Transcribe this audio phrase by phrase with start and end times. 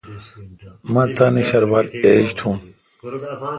[0.93, 2.57] مہ تان شربال ایج تھون۔